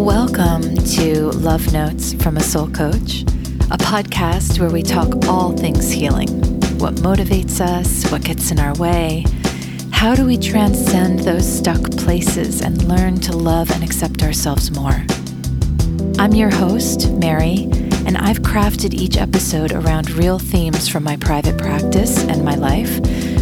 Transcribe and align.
Welcome 0.00 0.76
to 0.76 1.30
Love 1.32 1.74
Notes 1.74 2.14
from 2.14 2.38
a 2.38 2.40
Soul 2.40 2.70
Coach, 2.70 3.20
a 3.70 3.76
podcast 3.76 4.58
where 4.58 4.70
we 4.70 4.82
talk 4.82 5.26
all 5.26 5.54
things 5.54 5.90
healing. 5.90 6.28
What 6.78 6.94
motivates 6.94 7.60
us, 7.60 8.10
what 8.10 8.24
gets 8.24 8.50
in 8.50 8.58
our 8.58 8.74
way, 8.76 9.26
how 9.90 10.14
do 10.14 10.24
we 10.24 10.38
transcend 10.38 11.18
those 11.18 11.46
stuck 11.46 11.82
places 11.98 12.62
and 12.62 12.82
learn 12.84 13.20
to 13.20 13.36
love 13.36 13.70
and 13.72 13.84
accept 13.84 14.22
ourselves 14.22 14.70
more? 14.70 15.04
I'm 16.18 16.32
your 16.32 16.50
host, 16.50 17.12
Mary, 17.12 17.68
and 18.06 18.16
I've 18.16 18.38
crafted 18.38 18.94
each 18.94 19.18
episode 19.18 19.72
around 19.72 20.10
real 20.12 20.38
themes 20.38 20.88
from 20.88 21.04
my 21.04 21.18
private 21.18 21.58
practice 21.58 22.24
and 22.24 22.42
my 22.42 22.54
life 22.54 23.00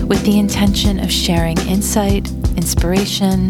with 0.09 0.25
the 0.25 0.41
intention 0.41 0.99
of 0.99 1.13
sharing 1.13 1.57
insight, 1.69 2.29
inspiration, 2.57 3.49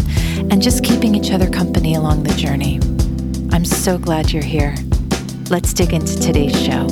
and 0.51 0.61
just 0.61 0.85
keeping 0.85 1.15
each 1.15 1.31
other 1.31 1.49
company 1.49 1.95
along 1.95 2.25
the 2.25 2.35
journey. 2.35 2.79
I'm 3.51 3.65
so 3.65 3.99
glad 3.99 4.33
you're 4.33 4.43
here. 4.43 4.75
Let's 5.51 5.73
dig 5.73 5.93
into 5.93 6.19
today's 6.21 6.59
show. 6.61 6.87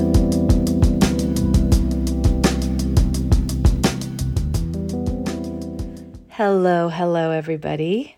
Hello, 6.30 6.88
hello, 6.88 7.30
everybody. 7.30 8.16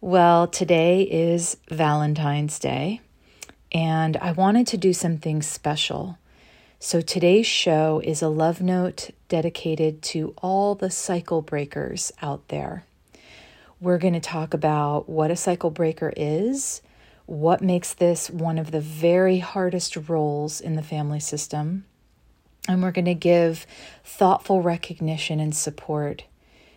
Well, 0.00 0.46
today 0.46 1.02
is 1.02 1.56
Valentine's 1.70 2.58
Day, 2.58 3.00
and 3.72 4.18
I 4.18 4.32
wanted 4.32 4.66
to 4.68 4.76
do 4.76 4.92
something 4.92 5.40
special. 5.42 6.18
So 6.78 7.00
today's 7.00 7.46
show 7.46 8.02
is 8.04 8.20
a 8.20 8.28
love 8.28 8.60
note 8.60 9.10
dedicated 9.28 10.02
to 10.02 10.34
all 10.42 10.74
the 10.74 10.90
cycle 10.90 11.40
breakers 11.40 12.12
out 12.20 12.46
there. 12.48 12.84
We're 13.80 13.98
going 13.98 14.14
to 14.14 14.20
talk 14.20 14.52
about 14.54 15.08
what 15.08 15.30
a 15.30 15.36
cycle 15.36 15.70
breaker 15.70 16.12
is, 16.16 16.82
what 17.26 17.62
makes 17.62 17.94
this 17.94 18.30
one 18.30 18.58
of 18.58 18.70
the 18.70 18.80
very 18.80 19.38
hardest 19.38 19.96
roles 20.08 20.60
in 20.60 20.74
the 20.74 20.82
family 20.82 21.20
system, 21.20 21.84
and 22.68 22.82
we're 22.82 22.92
going 22.92 23.04
to 23.04 23.14
give 23.14 23.66
thoughtful 24.04 24.62
recognition 24.62 25.40
and 25.40 25.54
support 25.54 26.24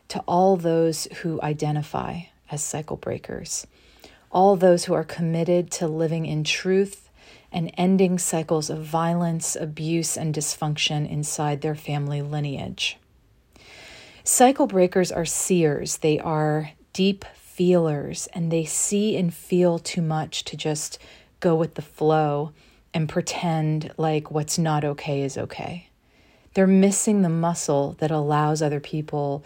to 0.07 0.19
all 0.21 0.55
those 0.55 1.05
who 1.21 1.41
identify 1.41 2.21
as 2.49 2.63
cycle 2.63 2.97
breakers, 2.97 3.67
all 4.31 4.55
those 4.55 4.85
who 4.85 4.93
are 4.93 5.03
committed 5.03 5.69
to 5.71 5.87
living 5.87 6.25
in 6.25 6.43
truth 6.43 7.09
and 7.51 7.71
ending 7.77 8.17
cycles 8.17 8.69
of 8.69 8.83
violence, 8.83 9.55
abuse, 9.55 10.17
and 10.17 10.33
dysfunction 10.33 11.09
inside 11.09 11.61
their 11.61 11.75
family 11.75 12.21
lineage. 12.21 12.97
Cycle 14.23 14.67
breakers 14.67 15.11
are 15.11 15.25
seers. 15.25 15.97
They 15.97 16.19
are 16.19 16.71
deep 16.91 17.23
feelers 17.57 18.27
and 18.33 18.51
they 18.51 18.63
see 18.63 19.17
and 19.17 19.33
feel 19.33 19.79
too 19.79 20.01
much 20.01 20.43
to 20.43 20.55
just 20.55 20.99
go 21.39 21.55
with 21.55 21.73
the 21.73 21.81
flow 21.81 22.51
and 22.93 23.09
pretend 23.09 23.91
like 23.97 24.29
what's 24.29 24.59
not 24.59 24.85
okay 24.85 25.23
is 25.23 25.39
okay. 25.39 25.89
They're 26.53 26.67
missing 26.67 27.23
the 27.23 27.29
muscle 27.29 27.95
that 27.97 28.11
allows 28.11 28.61
other 28.61 28.79
people 28.79 29.43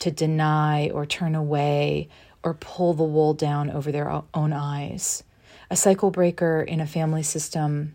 to 0.00 0.10
deny 0.10 0.90
or 0.90 1.06
turn 1.06 1.34
away 1.34 2.10
or 2.42 2.52
pull 2.52 2.92
the 2.92 3.02
wool 3.02 3.32
down 3.32 3.70
over 3.70 3.90
their 3.90 4.10
own 4.34 4.52
eyes. 4.52 5.24
A 5.70 5.76
cycle 5.76 6.10
breaker 6.10 6.60
in 6.60 6.80
a 6.80 6.86
family 6.86 7.22
system 7.22 7.94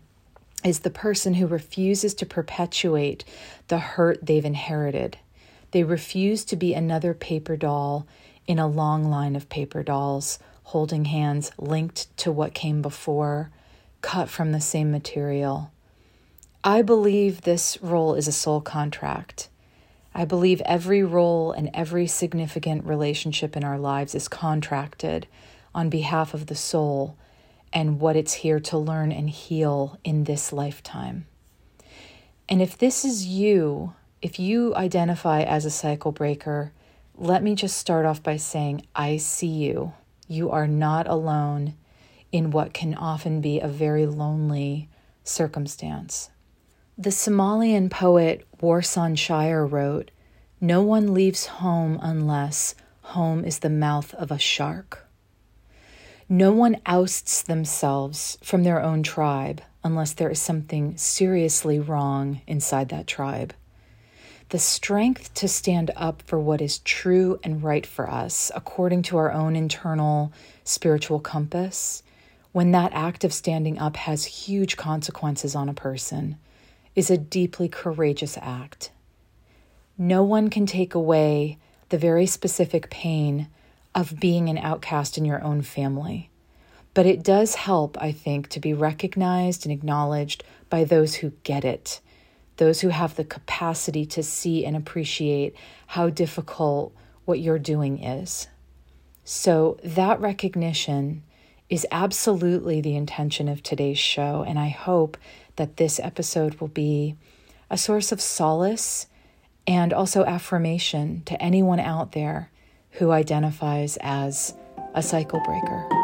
is 0.64 0.80
the 0.80 0.90
person 0.90 1.34
who 1.34 1.46
refuses 1.46 2.12
to 2.14 2.26
perpetuate 2.26 3.24
the 3.68 3.78
hurt 3.78 4.18
they've 4.26 4.44
inherited. 4.44 5.16
They 5.70 5.84
refuse 5.84 6.44
to 6.46 6.56
be 6.56 6.74
another 6.74 7.14
paper 7.14 7.56
doll 7.56 8.08
in 8.50 8.58
a 8.58 8.66
long 8.66 9.04
line 9.04 9.36
of 9.36 9.48
paper 9.48 9.80
dolls, 9.80 10.40
holding 10.64 11.04
hands 11.04 11.52
linked 11.56 12.16
to 12.16 12.32
what 12.32 12.52
came 12.52 12.82
before, 12.82 13.48
cut 14.02 14.28
from 14.28 14.50
the 14.50 14.60
same 14.60 14.90
material. 14.90 15.70
I 16.64 16.82
believe 16.82 17.42
this 17.42 17.78
role 17.80 18.16
is 18.16 18.26
a 18.26 18.32
soul 18.32 18.60
contract. 18.60 19.48
I 20.12 20.24
believe 20.24 20.60
every 20.62 21.04
role 21.04 21.52
and 21.52 21.70
every 21.72 22.08
significant 22.08 22.84
relationship 22.84 23.56
in 23.56 23.62
our 23.62 23.78
lives 23.78 24.16
is 24.16 24.26
contracted 24.26 25.28
on 25.72 25.88
behalf 25.88 26.34
of 26.34 26.46
the 26.46 26.56
soul 26.56 27.16
and 27.72 28.00
what 28.00 28.16
it's 28.16 28.32
here 28.32 28.58
to 28.58 28.76
learn 28.76 29.12
and 29.12 29.30
heal 29.30 29.96
in 30.02 30.24
this 30.24 30.52
lifetime. 30.52 31.24
And 32.48 32.60
if 32.60 32.76
this 32.76 33.04
is 33.04 33.28
you, 33.28 33.94
if 34.20 34.40
you 34.40 34.74
identify 34.74 35.42
as 35.42 35.64
a 35.64 35.70
cycle 35.70 36.10
breaker, 36.10 36.72
let 37.20 37.42
me 37.42 37.54
just 37.54 37.76
start 37.76 38.06
off 38.06 38.22
by 38.22 38.38
saying, 38.38 38.86
I 38.96 39.18
see 39.18 39.46
you. 39.46 39.92
You 40.26 40.50
are 40.50 40.66
not 40.66 41.06
alone 41.06 41.74
in 42.32 42.50
what 42.50 42.72
can 42.72 42.94
often 42.94 43.42
be 43.42 43.60
a 43.60 43.68
very 43.68 44.06
lonely 44.06 44.88
circumstance. 45.22 46.30
The 46.96 47.10
Somalian 47.10 47.90
poet 47.90 48.46
Warsan 48.62 49.18
Shire 49.18 49.66
wrote, 49.66 50.10
No 50.62 50.80
one 50.80 51.12
leaves 51.12 51.44
home 51.46 51.98
unless 52.00 52.74
home 53.02 53.44
is 53.44 53.58
the 53.58 53.68
mouth 53.68 54.14
of 54.14 54.30
a 54.30 54.38
shark. 54.38 55.06
No 56.26 56.52
one 56.52 56.80
ousts 56.86 57.42
themselves 57.42 58.38
from 58.42 58.62
their 58.62 58.80
own 58.80 59.02
tribe 59.02 59.60
unless 59.84 60.14
there 60.14 60.30
is 60.30 60.40
something 60.40 60.96
seriously 60.96 61.78
wrong 61.78 62.40
inside 62.46 62.88
that 62.88 63.06
tribe 63.06 63.52
the 64.50 64.58
strength 64.58 65.32
to 65.34 65.46
stand 65.46 65.92
up 65.94 66.22
for 66.22 66.38
what 66.38 66.60
is 66.60 66.80
true 66.80 67.38
and 67.44 67.62
right 67.62 67.86
for 67.86 68.10
us 68.10 68.50
according 68.54 69.00
to 69.00 69.16
our 69.16 69.32
own 69.32 69.54
internal 69.54 70.32
spiritual 70.64 71.20
compass, 71.20 72.02
when 72.50 72.72
that 72.72 72.92
act 72.92 73.22
of 73.22 73.32
standing 73.32 73.78
up 73.78 73.96
has 73.96 74.24
huge 74.24 74.76
consequences 74.76 75.54
on 75.54 75.68
a 75.68 75.74
person, 75.74 76.36
is 76.96 77.10
a 77.10 77.16
deeply 77.16 77.68
courageous 77.68 78.36
act. 78.38 78.90
No 79.96 80.24
one 80.24 80.50
can 80.50 80.66
take 80.66 80.94
away 80.94 81.58
the 81.90 81.98
very 81.98 82.26
specific 82.26 82.90
pain 82.90 83.46
of 83.94 84.18
being 84.18 84.48
an 84.48 84.58
outcast 84.58 85.16
in 85.16 85.24
your 85.24 85.42
own 85.44 85.62
family. 85.62 86.28
But 86.92 87.06
it 87.06 87.22
does 87.22 87.54
help, 87.54 87.96
I 88.00 88.10
think, 88.10 88.48
to 88.48 88.58
be 88.58 88.74
recognized 88.74 89.64
and 89.64 89.72
acknowledged 89.72 90.42
by 90.68 90.82
those 90.82 91.16
who 91.16 91.30
get 91.44 91.64
it 91.64 92.00
those 92.60 92.82
who 92.82 92.90
have 92.90 93.16
the 93.16 93.24
capacity 93.24 94.04
to 94.04 94.22
see 94.22 94.66
and 94.66 94.76
appreciate 94.76 95.56
how 95.86 96.10
difficult 96.10 96.94
what 97.24 97.40
you're 97.40 97.58
doing 97.58 98.04
is. 98.04 98.48
So, 99.24 99.78
that 99.82 100.20
recognition 100.20 101.22
is 101.70 101.86
absolutely 101.90 102.82
the 102.82 102.96
intention 102.96 103.48
of 103.48 103.62
today's 103.62 103.98
show. 103.98 104.44
And 104.46 104.58
I 104.58 104.68
hope 104.68 105.16
that 105.56 105.78
this 105.78 105.98
episode 106.00 106.60
will 106.60 106.68
be 106.68 107.16
a 107.70 107.78
source 107.78 108.12
of 108.12 108.20
solace 108.20 109.06
and 109.66 109.94
also 109.94 110.24
affirmation 110.24 111.22
to 111.24 111.42
anyone 111.42 111.80
out 111.80 112.12
there 112.12 112.50
who 112.92 113.10
identifies 113.10 113.96
as 114.02 114.52
a 114.94 115.02
cycle 115.02 115.40
breaker. 115.46 115.99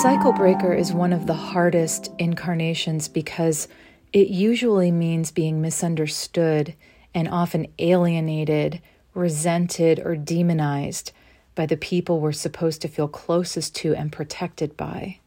Cycle 0.00 0.32
breaker 0.32 0.72
is 0.72 0.90
one 0.90 1.12
of 1.12 1.26
the 1.26 1.34
hardest 1.34 2.10
incarnations 2.18 3.08
because 3.08 3.68
it 4.12 4.28
usually 4.28 4.90
means 4.90 5.30
being 5.30 5.60
misunderstood 5.60 6.74
and 7.14 7.28
often 7.28 7.66
alienated, 7.78 8.80
resented, 9.12 10.00
or 10.00 10.16
demonized 10.16 11.12
by 11.54 11.66
the 11.66 11.76
people 11.76 12.20
we're 12.20 12.32
supposed 12.32 12.80
to 12.80 12.88
feel 12.88 13.06
closest 13.06 13.76
to 13.76 13.94
and 13.94 14.10
protected 14.10 14.76
by. 14.78 15.18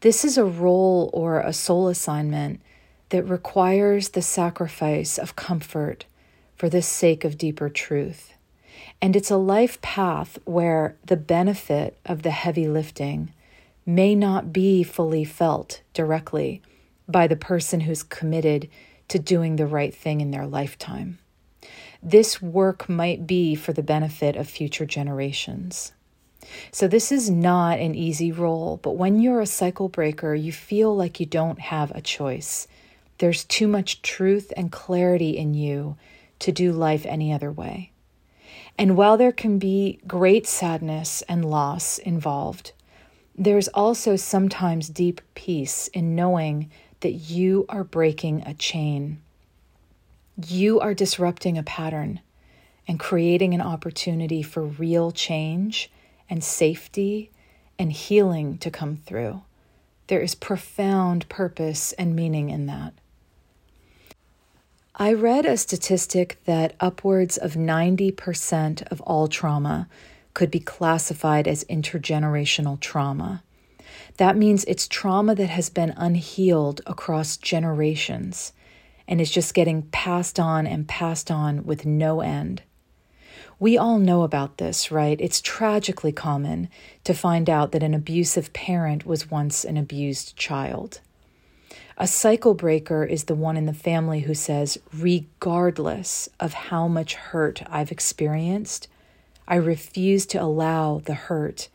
This 0.00 0.24
is 0.24 0.38
a 0.38 0.44
role 0.44 1.10
or 1.12 1.40
a 1.40 1.52
soul 1.52 1.88
assignment 1.88 2.60
that 3.08 3.24
requires 3.24 4.10
the 4.10 4.22
sacrifice 4.22 5.18
of 5.18 5.34
comfort 5.34 6.06
for 6.54 6.68
the 6.68 6.82
sake 6.82 7.24
of 7.24 7.36
deeper 7.36 7.68
truth. 7.68 8.32
And 9.02 9.16
it's 9.16 9.30
a 9.30 9.36
life 9.36 9.82
path 9.82 10.38
where 10.44 10.96
the 11.04 11.16
benefit 11.16 11.98
of 12.06 12.22
the 12.22 12.30
heavy 12.30 12.68
lifting 12.68 13.32
may 13.94 14.14
not 14.14 14.52
be 14.52 14.82
fully 14.82 15.24
felt 15.24 15.82
directly 15.94 16.62
by 17.08 17.26
the 17.26 17.36
person 17.36 17.80
who's 17.80 18.02
committed 18.02 18.68
to 19.08 19.18
doing 19.18 19.56
the 19.56 19.66
right 19.66 19.94
thing 19.94 20.20
in 20.20 20.30
their 20.30 20.46
lifetime. 20.46 21.18
This 22.02 22.40
work 22.40 22.88
might 22.88 23.26
be 23.26 23.54
for 23.54 23.72
the 23.72 23.82
benefit 23.82 24.36
of 24.36 24.48
future 24.48 24.86
generations. 24.86 25.92
So, 26.72 26.88
this 26.88 27.12
is 27.12 27.28
not 27.28 27.78
an 27.78 27.94
easy 27.94 28.32
role, 28.32 28.78
but 28.82 28.96
when 28.96 29.20
you're 29.20 29.42
a 29.42 29.46
cycle 29.46 29.88
breaker, 29.88 30.34
you 30.34 30.52
feel 30.52 30.96
like 30.96 31.20
you 31.20 31.26
don't 31.26 31.60
have 31.60 31.90
a 31.90 32.00
choice. 32.00 32.66
There's 33.18 33.44
too 33.44 33.68
much 33.68 34.00
truth 34.00 34.52
and 34.56 34.72
clarity 34.72 35.36
in 35.36 35.52
you 35.52 35.96
to 36.38 36.50
do 36.50 36.72
life 36.72 37.04
any 37.04 37.32
other 37.32 37.52
way. 37.52 37.92
And 38.78 38.96
while 38.96 39.18
there 39.18 39.32
can 39.32 39.58
be 39.58 40.00
great 40.06 40.46
sadness 40.46 41.22
and 41.28 41.44
loss 41.44 41.98
involved, 41.98 42.72
there's 43.40 43.68
also 43.68 44.16
sometimes 44.16 44.90
deep 44.90 45.22
peace 45.34 45.88
in 45.88 46.14
knowing 46.14 46.70
that 47.00 47.12
you 47.12 47.64
are 47.70 47.82
breaking 47.82 48.42
a 48.42 48.52
chain. 48.52 49.22
You 50.46 50.78
are 50.78 50.92
disrupting 50.92 51.56
a 51.56 51.62
pattern 51.62 52.20
and 52.86 53.00
creating 53.00 53.54
an 53.54 53.62
opportunity 53.62 54.42
for 54.42 54.62
real 54.62 55.10
change 55.10 55.90
and 56.28 56.44
safety 56.44 57.30
and 57.78 57.90
healing 57.90 58.58
to 58.58 58.70
come 58.70 58.96
through. 58.96 59.40
There 60.08 60.20
is 60.20 60.34
profound 60.34 61.26
purpose 61.30 61.92
and 61.92 62.14
meaning 62.14 62.50
in 62.50 62.66
that. 62.66 62.92
I 64.94 65.14
read 65.14 65.46
a 65.46 65.56
statistic 65.56 66.42
that 66.44 66.74
upwards 66.78 67.38
of 67.38 67.54
90% 67.54 68.82
of 68.92 69.00
all 69.00 69.28
trauma 69.28 69.88
could 70.34 70.50
be 70.50 70.60
classified 70.60 71.46
as 71.48 71.64
intergenerational 71.64 72.78
trauma. 72.80 73.42
That 74.16 74.36
means 74.36 74.64
it's 74.64 74.86
trauma 74.86 75.34
that 75.34 75.50
has 75.50 75.70
been 75.70 75.94
unhealed 75.96 76.80
across 76.86 77.36
generations 77.36 78.52
and 79.08 79.20
is 79.20 79.30
just 79.30 79.54
getting 79.54 79.82
passed 79.82 80.38
on 80.38 80.66
and 80.66 80.86
passed 80.86 81.30
on 81.30 81.64
with 81.64 81.84
no 81.84 82.20
end. 82.20 82.62
We 83.58 83.76
all 83.76 83.98
know 83.98 84.22
about 84.22 84.58
this, 84.58 84.90
right? 84.90 85.20
It's 85.20 85.40
tragically 85.40 86.12
common 86.12 86.68
to 87.04 87.12
find 87.12 87.50
out 87.50 87.72
that 87.72 87.82
an 87.82 87.92
abusive 87.92 88.52
parent 88.52 89.04
was 89.04 89.30
once 89.30 89.64
an 89.64 89.76
abused 89.76 90.36
child. 90.36 91.00
A 91.98 92.06
cycle 92.06 92.54
breaker 92.54 93.04
is 93.04 93.24
the 93.24 93.34
one 93.34 93.58
in 93.58 93.66
the 93.66 93.74
family 93.74 94.20
who 94.20 94.32
says, 94.32 94.78
regardless 94.94 96.30
of 96.40 96.54
how 96.54 96.88
much 96.88 97.14
hurt 97.14 97.62
I've 97.68 97.92
experienced, 97.92 98.88
I 99.50 99.56
refuse 99.56 100.26
to 100.26 100.40
allow 100.40 101.02
the 101.04 101.14
hurt 101.14 101.68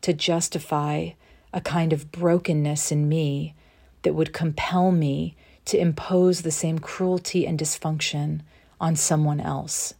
to 0.00 0.12
justify 0.12 1.10
a 1.52 1.60
kind 1.60 1.92
of 1.92 2.10
brokenness 2.10 2.90
in 2.90 3.08
me 3.08 3.54
that 4.02 4.14
would 4.14 4.32
compel 4.32 4.90
me 4.90 5.36
to 5.66 5.78
impose 5.78 6.42
the 6.42 6.50
same 6.50 6.80
cruelty 6.80 7.46
and 7.46 7.56
dysfunction 7.56 8.40
on 8.80 8.96
someone 8.96 9.40
else. 9.40 9.94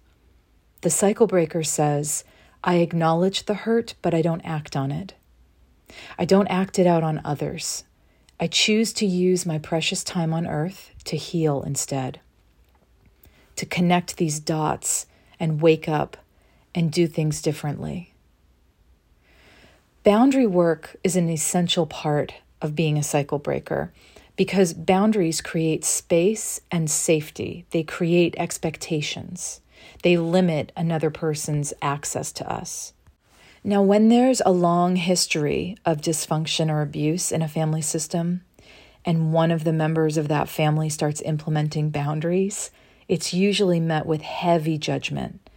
The 0.81 0.91
cycle 0.91 1.29
breaker 1.29 1.63
says, 1.63 2.25
I 2.65 2.77
acknowledge 2.77 3.45
the 3.45 3.55
hurt, 3.55 3.95
but 4.03 4.13
I 4.13 4.23
don't 4.23 4.43
act 4.45 4.75
on 4.75 4.91
it. 4.91 5.15
I 6.19 6.25
don't 6.25 6.49
act 6.49 6.81
it 6.81 6.87
out 6.87 7.05
on 7.05 7.21
others. 7.25 7.85
I 8.41 8.49
choose 8.49 8.93
to 8.95 9.07
use 9.07 9.47
my 9.47 9.59
precious 9.59 10.03
time 10.03 10.35
on 10.35 10.49
earth 10.49 10.91
to 11.05 11.17
heal 11.17 11.63
instead, 11.63 12.19
to 13.55 13.67
connect 13.67 14.17
these 14.17 14.41
dots 14.41 15.07
and 15.39 15.61
wake 15.61 15.89
up 15.89 16.17
and 16.75 16.93
do 16.93 17.07
things 17.07 17.43
differently. 17.43 18.15
Boundary 20.03 20.47
work 20.47 20.97
is 21.05 21.17
an 21.17 21.29
essential 21.29 21.87
part 21.87 22.35
of 22.63 22.75
being 22.75 22.97
a 22.97 23.03
cycle 23.03 23.39
breaker 23.39 23.93
because 24.37 24.73
boundaries 24.73 25.43
create 25.43 25.85
space 25.85 26.61
and 26.71 26.91
safety, 26.91 27.67
they 27.73 27.83
create 27.83 28.35
expectations, 28.39 29.61
they 30.03 30.17
limit 30.17 30.73
another 30.77 31.11
person's 31.11 31.75
access 31.83 32.33
to 32.33 32.51
us. 32.51 32.95
Now, 33.63 33.83
when 33.83 34.09
there's 34.09 34.41
a 34.47 34.53
long 34.53 34.97
history 34.97 35.77
of 35.85 36.01
dysfunction 36.01 36.71
or 36.71 36.81
abuse 36.81 37.31
in 37.31 37.43
a 37.43 37.49
family 37.49 37.83
system, 37.83 38.41
and 39.05 39.33
one 39.35 39.51
of 39.51 39.65
the 39.65 39.73
members 39.73 40.17
of 40.17 40.29
that 40.29 40.49
family 40.49 40.89
starts 40.89 41.21
implementing 41.23 41.91
boundaries, 41.91 42.71
it's 43.09 43.35
usually 43.35 43.81
met 43.81 44.07
with 44.07 44.23
heavy 44.23 44.79
judgment, 44.79 45.50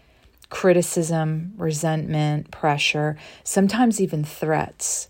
criticism, 0.54 1.52
resentment, 1.58 2.52
pressure, 2.52 3.18
sometimes 3.44 4.00
even 4.00 4.24
threats. 4.24 5.10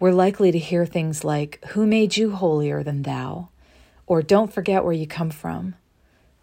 We're 0.00 0.10
likely 0.10 0.50
to 0.50 0.58
hear 0.58 0.84
things 0.84 1.22
like, 1.22 1.64
Who 1.68 1.86
made 1.86 2.16
you 2.16 2.32
holier 2.32 2.82
than 2.82 3.04
thou? 3.04 3.50
Or 4.08 4.20
don't 4.20 4.52
forget 4.52 4.82
where 4.82 4.92
you 4.92 5.06
come 5.06 5.30
from. 5.30 5.76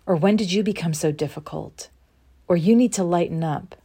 Or 0.05 0.15
when 0.15 0.37
did 0.37 0.53
you 0.53 0.63
become 0.63 0.93
so 0.93 1.11
difficult? 1.11 1.89
Or 2.47 2.55
you 2.55 2.73
need 2.73 2.93
to 2.93 3.03
lighten 3.03 3.43
up. 3.43 3.75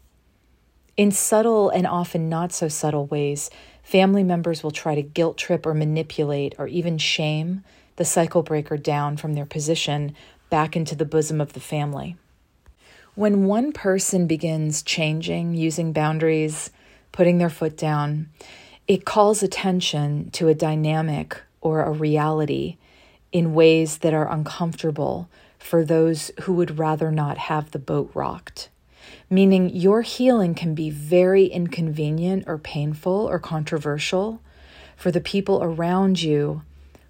In 0.96 1.10
subtle 1.10 1.68
and 1.68 1.84
often 1.84 2.28
not 2.28 2.52
so 2.52 2.68
subtle 2.68 3.06
ways, 3.06 3.50
family 3.82 4.22
members 4.22 4.62
will 4.62 4.70
try 4.70 4.94
to 4.94 5.02
guilt 5.02 5.36
trip 5.36 5.66
or 5.66 5.74
manipulate 5.74 6.54
or 6.56 6.68
even 6.68 6.98
shame 6.98 7.64
the 7.96 8.04
cycle 8.04 8.44
breaker 8.44 8.76
down 8.76 9.16
from 9.16 9.34
their 9.34 9.44
position 9.44 10.14
back 10.50 10.76
into 10.76 10.94
the 10.94 11.04
bosom 11.04 11.40
of 11.40 11.52
the 11.54 11.60
family. 11.60 12.16
When 13.16 13.46
one 13.46 13.72
person 13.72 14.28
begins 14.28 14.82
changing, 14.82 15.54
using 15.54 15.92
boundaries, 15.92 16.70
putting 17.10 17.38
their 17.38 17.50
foot 17.50 17.76
down, 17.76 18.28
it 18.86 19.04
calls 19.04 19.42
attention 19.42 20.30
to 20.30 20.46
a 20.48 20.54
dynamic 20.54 21.42
or 21.60 21.82
a 21.82 21.90
reality 21.90 22.76
in 23.32 23.54
ways 23.54 23.98
that 23.98 24.14
are 24.14 24.30
uncomfortable 24.30 25.28
for 25.58 25.84
those 25.84 26.30
who 26.42 26.52
would 26.52 26.78
rather 26.78 27.10
not 27.10 27.36
have 27.38 27.72
the 27.72 27.78
boat 27.80 28.10
rocked 28.14 28.68
meaning 29.28 29.70
your 29.70 30.02
healing 30.02 30.54
can 30.54 30.74
be 30.74 30.90
very 30.90 31.46
inconvenient 31.46 32.44
or 32.46 32.58
painful 32.58 33.28
or 33.28 33.38
controversial 33.38 34.40
for 34.96 35.10
the 35.10 35.20
people 35.20 35.62
around 35.62 36.22
you 36.22 36.62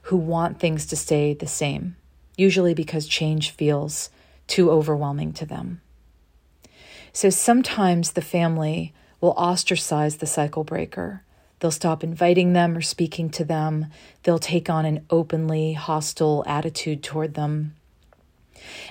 who 0.03 0.17
want 0.17 0.59
things 0.59 0.87
to 0.87 0.97
stay 0.97 1.35
the 1.35 1.47
same, 1.47 1.97
usually 2.37 2.75
because 2.75 3.07
change 3.07 3.51
feels 3.51 4.11
too 4.47 4.71
overwhelming 4.71 5.33
to 5.33 5.45
them. 5.45 5.81
So 7.17 7.31
sometimes 7.31 8.13
the 8.13 8.21
family 8.21 8.93
will 9.23 9.33
ostracize 9.39 10.19
the 10.19 10.27
cycle 10.27 10.65
breaker. 10.65 11.23
They'll 11.59 11.71
stop 11.71 12.05
inviting 12.05 12.53
them 12.53 12.77
or 12.77 12.83
speaking 12.83 13.31
to 13.31 13.43
them. 13.43 13.87
They'll 14.23 14.39
take 14.39 14.69
on 14.69 14.85
an 14.85 15.07
openly 15.09 15.73
hostile 15.73 16.45
attitude 16.47 17.03
toward 17.03 17.33
them. 17.33 17.75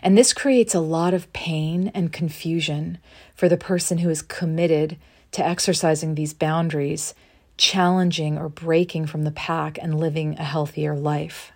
And 0.01 0.17
this 0.17 0.33
creates 0.33 0.73
a 0.73 0.79
lot 0.79 1.13
of 1.13 1.31
pain 1.33 1.91
and 1.93 2.11
confusion 2.11 2.97
for 3.35 3.47
the 3.47 3.57
person 3.57 3.99
who 3.99 4.09
is 4.09 4.23
committed 4.23 4.97
to 5.33 5.45
exercising 5.45 6.15
these 6.15 6.33
boundaries, 6.33 7.13
challenging 7.57 8.39
or 8.39 8.49
breaking 8.49 9.05
from 9.05 9.21
the 9.21 9.29
pack, 9.29 9.77
and 9.79 9.99
living 9.99 10.35
a 10.39 10.43
healthier 10.43 10.95
life. 10.95 11.51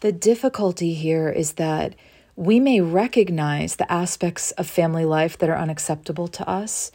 The 0.00 0.10
difficulty 0.10 0.94
here 0.94 1.28
is 1.28 1.52
that 1.52 1.94
we 2.42 2.58
may 2.58 2.80
recognize 2.80 3.76
the 3.76 3.92
aspects 3.92 4.50
of 4.52 4.66
family 4.66 5.04
life 5.04 5.38
that 5.38 5.48
are 5.48 5.56
unacceptable 5.56 6.26
to 6.26 6.48
us 6.48 6.90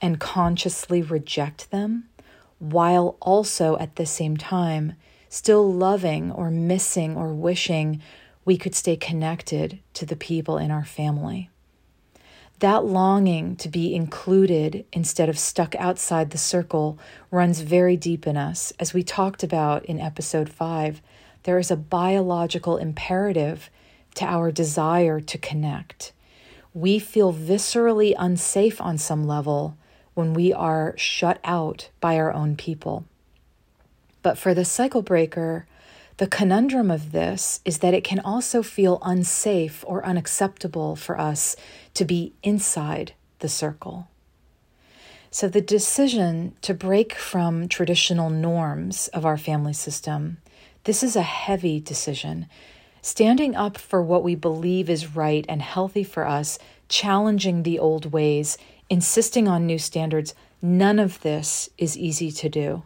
and 0.00 0.20
consciously 0.20 1.02
reject 1.02 1.72
them, 1.72 2.04
while 2.60 3.16
also 3.18 3.76
at 3.78 3.96
the 3.96 4.06
same 4.06 4.36
time 4.36 4.92
still 5.28 5.72
loving 5.72 6.30
or 6.30 6.52
missing 6.52 7.16
or 7.16 7.34
wishing 7.34 8.00
we 8.44 8.56
could 8.56 8.76
stay 8.76 8.94
connected 8.94 9.80
to 9.92 10.06
the 10.06 10.14
people 10.14 10.56
in 10.56 10.70
our 10.70 10.84
family. 10.84 11.50
That 12.60 12.84
longing 12.84 13.56
to 13.56 13.68
be 13.68 13.96
included 13.96 14.84
instead 14.92 15.28
of 15.28 15.36
stuck 15.36 15.74
outside 15.80 16.30
the 16.30 16.38
circle 16.38 16.96
runs 17.28 17.62
very 17.62 17.96
deep 17.96 18.24
in 18.24 18.36
us. 18.36 18.72
As 18.78 18.94
we 18.94 19.02
talked 19.02 19.42
about 19.42 19.84
in 19.84 19.98
episode 19.98 20.48
five, 20.48 21.02
there 21.42 21.58
is 21.58 21.72
a 21.72 21.76
biological 21.76 22.76
imperative 22.76 23.68
to 24.14 24.24
our 24.24 24.50
desire 24.52 25.20
to 25.20 25.38
connect. 25.38 26.12
We 26.74 26.98
feel 26.98 27.32
viscerally 27.32 28.14
unsafe 28.18 28.80
on 28.80 28.98
some 28.98 29.26
level 29.26 29.76
when 30.14 30.34
we 30.34 30.52
are 30.52 30.94
shut 30.96 31.38
out 31.44 31.90
by 32.00 32.16
our 32.16 32.32
own 32.32 32.56
people. 32.56 33.04
But 34.22 34.38
for 34.38 34.54
the 34.54 34.64
cycle 34.64 35.02
breaker, 35.02 35.66
the 36.18 36.26
conundrum 36.26 36.90
of 36.90 37.12
this 37.12 37.60
is 37.64 37.78
that 37.78 37.94
it 37.94 38.04
can 38.04 38.20
also 38.20 38.62
feel 38.62 38.98
unsafe 39.02 39.84
or 39.86 40.04
unacceptable 40.04 40.94
for 40.94 41.18
us 41.18 41.56
to 41.94 42.04
be 42.04 42.34
inside 42.42 43.14
the 43.40 43.48
circle. 43.48 44.08
So, 45.30 45.48
the 45.48 45.62
decision 45.62 46.54
to 46.60 46.74
break 46.74 47.14
from 47.14 47.66
traditional 47.66 48.28
norms 48.28 49.08
of 49.08 49.24
our 49.24 49.38
family 49.38 49.72
system, 49.72 50.36
this 50.84 51.02
is 51.02 51.16
a 51.16 51.22
heavy 51.22 51.80
decision. 51.80 52.46
Standing 53.02 53.54
up 53.54 53.76
for 53.76 54.02
what 54.02 54.22
we 54.22 54.34
believe 54.34 54.88
is 54.88 55.14
right 55.14 55.44
and 55.48 55.60
healthy 55.60 56.04
for 56.04 56.26
us, 56.26 56.58
challenging 56.88 57.62
the 57.62 57.78
old 57.78 58.12
ways, 58.12 58.56
insisting 58.88 59.46
on 59.46 59.66
new 59.66 59.78
standards, 59.78 60.34
none 60.62 60.98
of 60.98 61.20
this 61.20 61.68
is 61.76 61.98
easy 61.98 62.30
to 62.30 62.48
do 62.48 62.82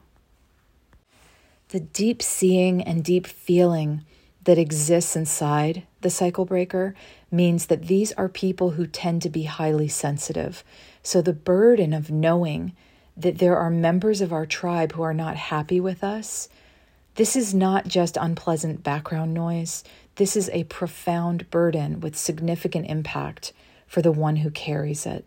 the 1.71 1.81
deep 1.81 2.23
seeing 2.23 2.83
and 2.83 3.05
deep 3.05 3.27
feeling 3.27 4.05
that 4.45 4.59
exists 4.59 5.17
inside 5.17 5.83
the 6.01 6.11
cycle 6.11 6.45
breaker 6.45 6.95
means 7.31 7.67
that 7.67 7.89
these 7.89 8.13
are 8.13 8.29
people 8.29 8.71
who 8.71 8.87
tend 8.87 9.21
to 9.23 9.29
be 9.29 9.43
highly 9.43 9.89
sensitive. 9.89 10.63
So 11.03 11.21
the 11.21 11.33
burden 11.33 11.93
of 11.93 12.11
knowing 12.11 12.75
that 13.17 13.39
there 13.39 13.57
are 13.57 13.71
members 13.71 14.21
of 14.21 14.33
our 14.33 14.47
tribe 14.47 14.93
who 14.93 15.03
are 15.03 15.15
not 15.15 15.37
happy 15.37 15.81
with 15.81 16.05
us, 16.05 16.49
this 17.17 17.35
is 17.35 17.55
not 17.55 17.89
just 17.89 18.19
unpleasant 18.19 18.83
background 18.83 19.33
noise. 19.33 19.83
This 20.17 20.37
is 20.37 20.51
a 20.51 20.65
profound 20.65 21.51
burden 21.51 22.01
with 22.01 22.17
significant 22.17 22.89
impact 22.89 23.53
for 23.87 24.03
the 24.03 24.13
one 24.13 24.37
who 24.37 24.51
carries 24.51 25.07
it. 25.07 25.25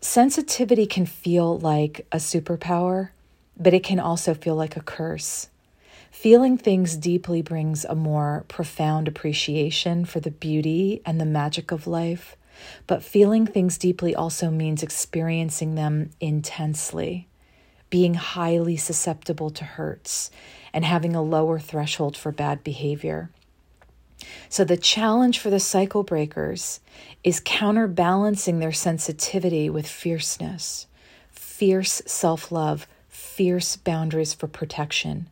Sensitivity 0.00 0.86
can 0.86 1.06
feel 1.06 1.58
like 1.58 2.06
a 2.12 2.16
superpower 2.16 3.10
but 3.58 3.74
it 3.74 3.84
can 3.84 4.00
also 4.00 4.34
feel 4.34 4.54
like 4.54 4.76
a 4.76 4.82
curse. 4.82 5.48
Feeling 6.10 6.58
things 6.58 6.96
deeply 6.96 7.42
brings 7.42 7.84
a 7.84 7.94
more 7.94 8.44
profound 8.48 9.08
appreciation 9.08 10.04
for 10.04 10.20
the 10.20 10.30
beauty 10.30 11.00
and 11.06 11.20
the 11.20 11.24
magic 11.26 11.70
of 11.72 11.86
life, 11.86 12.36
but 12.86 13.02
feeling 13.02 13.46
things 13.46 13.78
deeply 13.78 14.14
also 14.14 14.50
means 14.50 14.82
experiencing 14.82 15.74
them 15.74 16.10
intensely, 16.20 17.28
being 17.88 18.14
highly 18.14 18.76
susceptible 18.76 19.50
to 19.50 19.64
hurts, 19.64 20.30
and 20.72 20.84
having 20.84 21.16
a 21.16 21.22
lower 21.22 21.58
threshold 21.58 22.16
for 22.16 22.30
bad 22.30 22.62
behavior. 22.62 23.30
So, 24.48 24.64
the 24.64 24.76
challenge 24.76 25.38
for 25.38 25.50
the 25.50 25.60
cycle 25.60 26.02
breakers 26.02 26.80
is 27.24 27.40
counterbalancing 27.40 28.58
their 28.58 28.72
sensitivity 28.72 29.70
with 29.70 29.86
fierceness, 29.86 30.86
fierce 31.30 32.02
self 32.06 32.52
love, 32.52 32.86
fierce 33.08 33.76
boundaries 33.76 34.34
for 34.34 34.46
protection. 34.46 35.28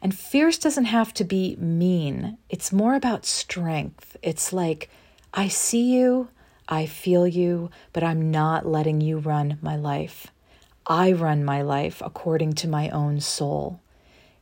And 0.00 0.16
fierce 0.16 0.58
doesn't 0.58 0.84
have 0.86 1.12
to 1.14 1.24
be 1.24 1.56
mean, 1.56 2.38
it's 2.48 2.72
more 2.72 2.94
about 2.94 3.26
strength. 3.26 4.16
It's 4.22 4.52
like, 4.52 4.88
I 5.32 5.48
see 5.48 5.94
you, 5.94 6.28
I 6.68 6.86
feel 6.86 7.26
you, 7.26 7.70
but 7.92 8.04
I'm 8.04 8.30
not 8.30 8.66
letting 8.66 9.00
you 9.00 9.18
run 9.18 9.58
my 9.60 9.76
life. 9.76 10.28
I 10.86 11.12
run 11.12 11.44
my 11.44 11.62
life 11.62 12.02
according 12.04 12.54
to 12.54 12.68
my 12.68 12.88
own 12.90 13.20
soul. 13.20 13.80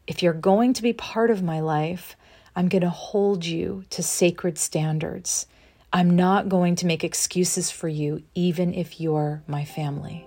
If 0.07 0.23
you're 0.23 0.33
going 0.33 0.73
to 0.75 0.83
be 0.83 0.93
part 0.93 1.31
of 1.31 1.43
my 1.43 1.61
life, 1.61 2.17
I'm 2.55 2.69
going 2.69 2.83
to 2.83 2.91
hold 2.91 3.47
you 3.47 3.85
to 3.91 4.03
sacred 4.03 4.59
standards. 4.59 5.47
I'm 5.91 6.15
not 6.15 6.51
going 6.51 6.77
to 6.77 6.87
make 6.87 7.03
excuses 7.03 7.71
for 7.71 7.89
you, 7.89 8.23
even 8.35 8.75
if 8.75 9.01
you're 9.01 9.43
my 9.47 9.65
family. 9.65 10.25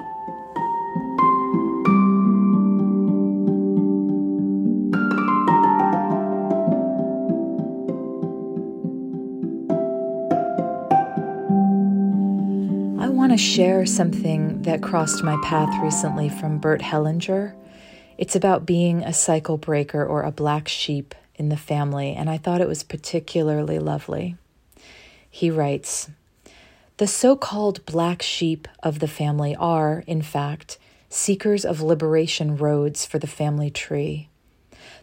I 12.99 13.09
want 13.09 13.33
to 13.33 13.37
share 13.37 13.85
something 13.85 14.63
that 14.63 14.81
crossed 14.81 15.23
my 15.23 15.39
path 15.43 15.69
recently 15.83 16.29
from 16.29 16.57
Bert 16.57 16.81
Hellinger. 16.81 17.53
It's 18.17 18.35
about 18.35 18.65
being 18.65 19.03
a 19.03 19.13
cycle 19.13 19.57
breaker 19.57 20.03
or 20.03 20.23
a 20.23 20.31
black 20.31 20.67
sheep 20.67 21.13
in 21.37 21.49
the 21.49 21.57
family, 21.57 22.13
and 22.13 22.29
I 22.29 22.37
thought 22.37 22.61
it 22.61 22.67
was 22.67 22.83
particularly 22.83 23.79
lovely. 23.79 24.35
He 25.29 25.49
writes 25.49 26.09
The 26.97 27.07
so 27.07 27.35
called 27.35 27.85
black 27.85 28.21
sheep 28.21 28.67
of 28.81 28.99
the 28.99 29.07
family 29.07 29.55
are, 29.55 30.03
in 30.07 30.21
fact, 30.21 30.77
seekers 31.09 31.65
of 31.65 31.81
liberation 31.81 32.57
roads 32.57 33.05
for 33.05 33.19
the 33.19 33.27
family 33.27 33.69
tree. 33.69 34.29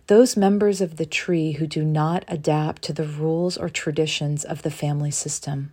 Those 0.08 0.36
members 0.36 0.80
of 0.80 0.96
the 0.96 1.06
tree 1.06 1.52
who 1.52 1.66
do 1.66 1.84
not 1.84 2.24
adapt 2.28 2.82
to 2.82 2.92
the 2.92 3.06
rules 3.06 3.56
or 3.56 3.68
traditions 3.68 4.44
of 4.44 4.62
the 4.62 4.70
family 4.70 5.10
system. 5.10 5.72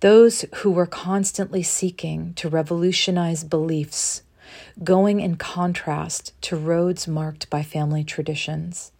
Those 0.00 0.44
who 0.56 0.70
were 0.70 0.86
constantly 0.86 1.62
seeking 1.62 2.34
to 2.34 2.48
revolutionize 2.48 3.44
beliefs, 3.44 4.22
going 4.82 5.20
in 5.20 5.36
contrast 5.36 6.32
to 6.42 6.56
roads 6.56 7.06
marked 7.06 7.48
by 7.50 7.62
family 7.62 8.04
traditions 8.04 8.90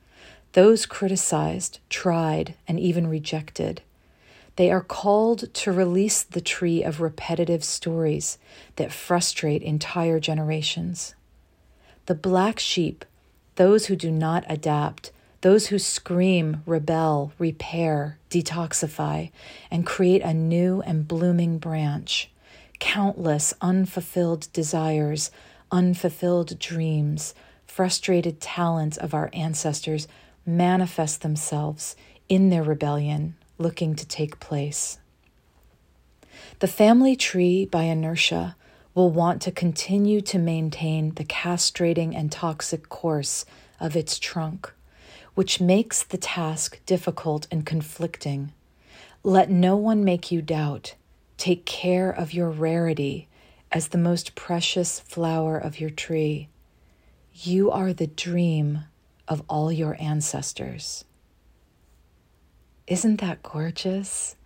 those 0.52 0.86
criticized, 0.86 1.78
tried, 1.88 2.54
and 2.68 2.78
even 2.78 3.06
rejected. 3.06 3.82
They 4.56 4.70
are 4.70 4.82
called 4.82 5.52
to 5.54 5.72
release 5.72 6.22
the 6.22 6.42
tree 6.42 6.82
of 6.82 7.00
repetitive 7.00 7.64
stories 7.64 8.38
that 8.76 8.92
frustrate 8.92 9.62
entire 9.62 10.20
generations. 10.20 11.14
The 12.06 12.14
black 12.14 12.58
sheep, 12.58 13.04
those 13.54 13.86
who 13.86 13.96
do 13.96 14.10
not 14.10 14.44
adapt, 14.48 15.10
those 15.40 15.68
who 15.68 15.78
scream, 15.78 16.62
rebel, 16.66 17.32
repair, 17.38 18.18
detoxify, 18.30 19.30
and 19.70 19.86
create 19.86 20.22
a 20.22 20.34
new 20.34 20.82
and 20.82 21.08
blooming 21.08 21.58
branch. 21.58 22.30
Countless 22.78 23.54
unfulfilled 23.60 24.52
desires, 24.52 25.30
unfulfilled 25.70 26.58
dreams, 26.58 27.34
frustrated 27.66 28.40
talents 28.40 28.98
of 28.98 29.14
our 29.14 29.30
ancestors 29.32 30.06
manifest 30.44 31.22
themselves 31.22 31.96
in 32.28 32.50
their 32.50 32.62
rebellion 32.62 33.36
looking 33.58 33.94
to 33.94 34.06
take 34.06 34.40
place. 34.40 34.98
The 36.58 36.68
family 36.68 37.16
tree, 37.16 37.64
by 37.64 37.84
inertia, 37.84 38.56
will 38.94 39.10
want 39.10 39.40
to 39.42 39.50
continue 39.50 40.20
to 40.20 40.38
maintain 40.38 41.14
the 41.14 41.24
castrating 41.24 42.14
and 42.14 42.30
toxic 42.30 42.88
course 42.88 43.44
of 43.80 43.96
its 43.96 44.18
trunk, 44.18 44.72
which 45.34 45.60
makes 45.60 46.02
the 46.02 46.18
task 46.18 46.80
difficult 46.86 47.46
and 47.50 47.64
conflicting. 47.64 48.52
Let 49.22 49.50
no 49.50 49.76
one 49.76 50.04
make 50.04 50.30
you 50.30 50.42
doubt. 50.42 50.94
Take 51.38 51.64
care 51.64 52.10
of 52.10 52.34
your 52.34 52.50
rarity 52.50 53.28
as 53.70 53.88
the 53.88 53.98
most 53.98 54.34
precious 54.34 55.00
flower 55.00 55.56
of 55.56 55.80
your 55.80 55.90
tree. 55.90 56.48
You 57.32 57.70
are 57.70 57.92
the 57.92 58.06
dream 58.06 58.84
of 59.32 59.42
all 59.48 59.72
your 59.72 59.96
ancestors. 59.98 61.04
Isn't 62.86 63.20
that 63.20 63.42
gorgeous 63.42 64.36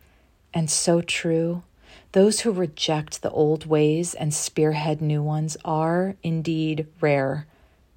and 0.55 0.71
so 0.71 1.01
true? 1.01 1.65
Those 2.13 2.41
who 2.41 2.53
reject 2.53 3.23
the 3.23 3.31
old 3.31 3.67
ways 3.67 4.15
and 4.15 4.33
spearhead 4.33 5.03
new 5.03 5.23
ones 5.23 5.57
are 5.65 6.15
indeed 6.23 6.87
rare, 7.01 7.47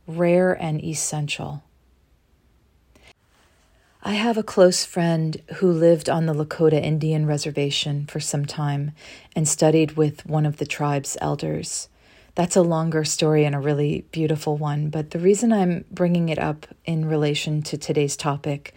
rare 0.08 0.54
and 0.54 0.84
essential. 0.84 1.64
I 4.02 4.14
have 4.14 4.38
a 4.38 4.44
close 4.44 4.84
friend 4.84 5.42
who 5.58 5.72
lived 5.72 6.10
on 6.10 6.26
the 6.26 6.34
Lakota 6.34 6.82
Indian 6.82 7.28
reservation 7.28 8.08
for 8.08 8.20
some 8.20 8.46
time 8.46 8.94
and 9.36 9.48
studied 9.48 9.92
with 9.92 10.26
one 10.26 10.46
of 10.46 10.58
the 10.58 10.66
tribe's 10.66 11.18
elders. 11.22 11.90
That's 12.40 12.56
a 12.56 12.62
longer 12.62 13.04
story 13.04 13.44
and 13.44 13.54
a 13.54 13.60
really 13.60 14.06
beautiful 14.14 14.56
one. 14.56 14.88
But 14.88 15.12
the 15.12 15.20
reason 15.20 15.52
I'm 15.52 15.84
bringing 15.92 16.30
it 16.30 16.40
up 16.40 16.68
in 16.86 17.04
relation 17.04 17.62
to 17.64 17.78
today's 17.78 18.16
topic 18.16 18.74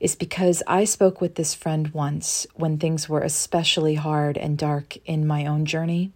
is 0.00 0.14
because 0.16 0.62
I 0.66 0.84
spoke 0.84 1.20
with 1.20 1.34
this 1.34 1.52
friend 1.52 1.88
once 1.88 2.46
when 2.54 2.78
things 2.78 3.10
were 3.10 3.20
especially 3.20 3.96
hard 3.96 4.38
and 4.38 4.56
dark 4.56 4.96
in 5.04 5.26
my 5.26 5.44
own 5.44 5.66
journey. 5.66 6.10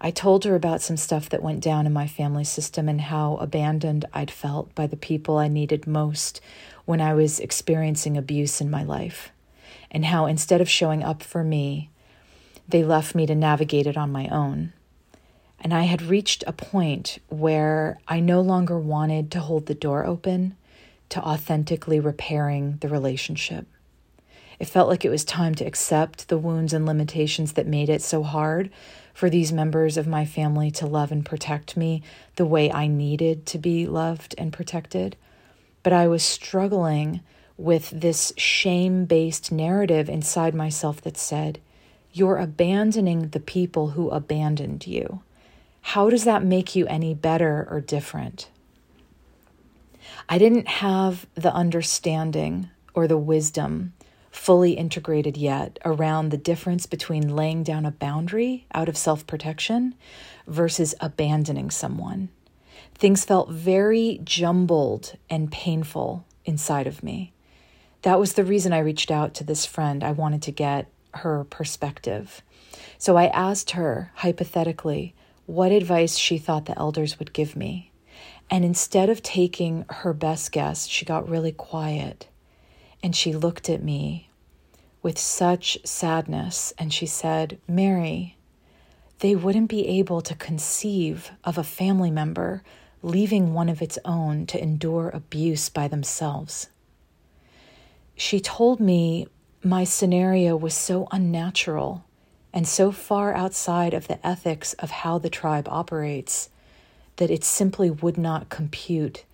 I 0.00 0.10
told 0.10 0.44
her 0.44 0.54
about 0.54 0.80
some 0.80 0.96
stuff 0.96 1.28
that 1.28 1.42
went 1.42 1.62
down 1.62 1.84
in 1.84 1.92
my 1.92 2.06
family 2.06 2.44
system 2.44 2.88
and 2.88 3.02
how 3.02 3.36
abandoned 3.36 4.06
I'd 4.14 4.30
felt 4.30 4.74
by 4.74 4.86
the 4.86 4.96
people 4.96 5.36
I 5.36 5.48
needed 5.48 5.86
most 5.86 6.40
when 6.86 7.02
I 7.02 7.12
was 7.12 7.40
experiencing 7.40 8.16
abuse 8.16 8.62
in 8.62 8.70
my 8.70 8.84
life, 8.84 9.32
and 9.90 10.06
how 10.06 10.24
instead 10.24 10.62
of 10.62 10.70
showing 10.70 11.02
up 11.02 11.22
for 11.22 11.44
me, 11.44 11.90
they 12.66 12.82
left 12.82 13.14
me 13.14 13.26
to 13.26 13.34
navigate 13.34 13.86
it 13.86 13.98
on 13.98 14.10
my 14.10 14.28
own. 14.28 14.72
And 15.60 15.72
I 15.72 15.82
had 15.82 16.02
reached 16.02 16.44
a 16.46 16.52
point 16.52 17.18
where 17.28 17.98
I 18.06 18.20
no 18.20 18.40
longer 18.40 18.78
wanted 18.78 19.30
to 19.32 19.40
hold 19.40 19.66
the 19.66 19.74
door 19.74 20.04
open 20.04 20.56
to 21.08 21.20
authentically 21.20 22.00
repairing 22.00 22.78
the 22.80 22.88
relationship. 22.88 23.66
It 24.58 24.68
felt 24.68 24.88
like 24.88 25.04
it 25.04 25.10
was 25.10 25.24
time 25.24 25.54
to 25.56 25.64
accept 25.64 26.28
the 26.28 26.38
wounds 26.38 26.72
and 26.72 26.86
limitations 26.86 27.52
that 27.52 27.66
made 27.66 27.88
it 27.88 28.02
so 28.02 28.22
hard 28.22 28.70
for 29.12 29.28
these 29.28 29.52
members 29.52 29.96
of 29.96 30.06
my 30.06 30.24
family 30.24 30.70
to 30.72 30.86
love 30.86 31.12
and 31.12 31.24
protect 31.24 31.76
me 31.76 32.02
the 32.36 32.46
way 32.46 32.70
I 32.70 32.86
needed 32.86 33.46
to 33.46 33.58
be 33.58 33.86
loved 33.86 34.34
and 34.38 34.52
protected. 34.52 35.16
But 35.82 35.92
I 35.92 36.08
was 36.08 36.22
struggling 36.22 37.20
with 37.56 37.90
this 37.90 38.32
shame 38.36 39.04
based 39.04 39.50
narrative 39.52 40.08
inside 40.08 40.54
myself 40.54 41.00
that 41.02 41.16
said, 41.16 41.60
You're 42.12 42.36
abandoning 42.38 43.28
the 43.28 43.40
people 43.40 43.90
who 43.90 44.10
abandoned 44.10 44.86
you. 44.86 45.20
How 45.90 46.10
does 46.10 46.24
that 46.24 46.42
make 46.42 46.74
you 46.74 46.84
any 46.88 47.14
better 47.14 47.64
or 47.70 47.80
different? 47.80 48.50
I 50.28 50.36
didn't 50.36 50.66
have 50.66 51.28
the 51.36 51.54
understanding 51.54 52.70
or 52.92 53.06
the 53.06 53.16
wisdom 53.16 53.92
fully 54.32 54.72
integrated 54.72 55.36
yet 55.36 55.78
around 55.84 56.30
the 56.30 56.36
difference 56.36 56.86
between 56.86 57.36
laying 57.36 57.62
down 57.62 57.86
a 57.86 57.92
boundary 57.92 58.66
out 58.74 58.88
of 58.88 58.96
self 58.96 59.28
protection 59.28 59.94
versus 60.48 60.92
abandoning 61.00 61.70
someone. 61.70 62.30
Things 62.96 63.24
felt 63.24 63.50
very 63.50 64.20
jumbled 64.24 65.14
and 65.30 65.52
painful 65.52 66.24
inside 66.44 66.88
of 66.88 67.04
me. 67.04 67.32
That 68.02 68.18
was 68.18 68.32
the 68.32 68.44
reason 68.44 68.72
I 68.72 68.80
reached 68.80 69.12
out 69.12 69.34
to 69.34 69.44
this 69.44 69.64
friend. 69.64 70.02
I 70.02 70.10
wanted 70.10 70.42
to 70.42 70.50
get 70.50 70.88
her 71.14 71.44
perspective. 71.44 72.42
So 72.98 73.16
I 73.16 73.28
asked 73.28 73.70
her, 73.70 74.10
hypothetically, 74.16 75.14
what 75.46 75.72
advice 75.72 76.16
she 76.16 76.38
thought 76.38 76.66
the 76.66 76.78
elders 76.78 77.18
would 77.18 77.32
give 77.32 77.56
me. 77.56 77.92
And 78.50 78.64
instead 78.64 79.08
of 79.08 79.22
taking 79.22 79.84
her 79.88 80.12
best 80.12 80.52
guess, 80.52 80.86
she 80.86 81.04
got 81.04 81.28
really 81.28 81.52
quiet 81.52 82.28
and 83.02 83.14
she 83.14 83.32
looked 83.32 83.68
at 83.68 83.82
me 83.82 84.30
with 85.02 85.18
such 85.18 85.78
sadness 85.84 86.72
and 86.78 86.92
she 86.92 87.06
said, 87.06 87.58
Mary, 87.68 88.36
they 89.20 89.34
wouldn't 89.34 89.70
be 89.70 89.86
able 89.86 90.20
to 90.20 90.34
conceive 90.34 91.30
of 91.44 91.56
a 91.56 91.64
family 91.64 92.10
member 92.10 92.62
leaving 93.02 93.54
one 93.54 93.68
of 93.68 93.80
its 93.80 93.98
own 94.04 94.46
to 94.46 94.60
endure 94.60 95.10
abuse 95.10 95.68
by 95.68 95.86
themselves. 95.86 96.68
She 98.16 98.40
told 98.40 98.80
me 98.80 99.28
my 99.62 99.84
scenario 99.84 100.56
was 100.56 100.74
so 100.74 101.06
unnatural 101.12 102.04
and 102.52 102.66
so 102.66 102.90
far 102.92 103.34
outside 103.34 103.94
of 103.94 104.08
the 104.08 104.24
ethics 104.26 104.72
of 104.74 104.90
how 104.90 105.18
the 105.18 105.30
tribe 105.30 105.68
operates 105.68 106.50
that 107.16 107.30
it 107.30 107.44
simply 107.44 107.90
would 107.90 108.18
not 108.18 108.48
compute 108.48 109.24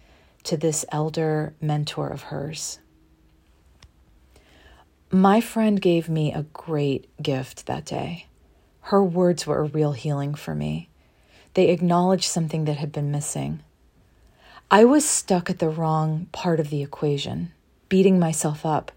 to 0.45 0.57
this 0.57 0.85
elder 0.90 1.54
mentor 1.61 2.09
of 2.09 2.23
hers. 2.25 2.78
My 5.11 5.40
friend 5.40 5.81
gave 5.81 6.09
me 6.09 6.33
a 6.33 6.47
great 6.54 7.07
gift 7.23 7.66
that 7.66 7.85
day. 7.85 8.26
Her 8.83 9.04
words 9.04 9.47
were 9.47 9.61
a 9.61 9.64
real 9.64 9.92
healing 9.92 10.35
for 10.35 10.54
me. 10.54 10.88
They 11.54 11.69
acknowledged 11.69 12.25
something 12.25 12.64
that 12.64 12.78
had 12.78 12.92
been 12.92 13.11
missing. 13.11 13.61
I 14.71 14.85
was 14.85 15.07
stuck 15.07 15.50
at 15.50 15.59
the 15.59 15.69
wrong 15.69 16.28
part 16.33 16.59
of 16.59 16.71
the 16.71 16.83
equation, 16.83 17.52
beating 17.90 18.19
myself 18.19 18.64
up 18.64 18.90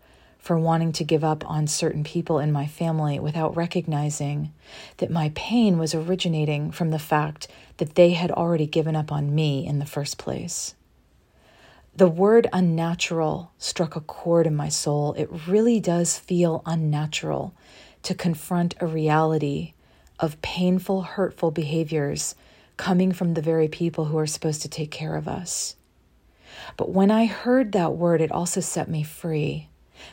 for 0.45 0.59
wanting 0.59 0.91
to 0.91 1.03
give 1.03 1.23
up 1.23 1.43
on 1.49 1.65
certain 1.65 2.03
people 2.03 2.37
in 2.37 2.51
my 2.51 2.67
family 2.67 3.19
without 3.19 3.57
recognizing 3.57 4.53
that 4.97 5.09
my 5.09 5.31
pain 5.33 5.79
was 5.79 5.95
originating 5.95 6.69
from 6.69 6.91
the 6.91 6.99
fact 6.99 7.47
that 7.77 7.95
they 7.95 8.11
had 8.11 8.29
already 8.29 8.67
given 8.67 8.95
up 8.95 9.11
on 9.11 9.33
me 9.33 9.65
in 9.65 9.79
the 9.79 9.87
first 9.87 10.19
place. 10.19 10.75
The 11.95 12.07
word 12.07 12.45
unnatural 12.53 13.53
struck 13.57 13.95
a 13.95 14.01
chord 14.01 14.45
in 14.45 14.55
my 14.55 14.69
soul. 14.69 15.13
It 15.13 15.31
really 15.47 15.79
does 15.79 16.19
feel 16.19 16.61
unnatural 16.67 17.55
to 18.03 18.13
confront 18.13 18.75
a 18.79 18.85
reality 18.85 19.73
of 20.19 20.39
painful, 20.43 21.01
hurtful 21.01 21.49
behaviors 21.49 22.35
coming 22.77 23.11
from 23.11 23.33
the 23.33 23.41
very 23.41 23.67
people 23.67 24.05
who 24.05 24.19
are 24.19 24.27
supposed 24.27 24.61
to 24.61 24.69
take 24.69 24.91
care 24.91 25.15
of 25.15 25.27
us. 25.27 25.75
But 26.77 26.91
when 26.91 27.09
I 27.09 27.25
heard 27.25 27.71
that 27.71 27.93
word, 27.93 28.21
it 28.21 28.31
also 28.31 28.61
set 28.61 28.87
me 28.87 29.01
free 29.01 29.69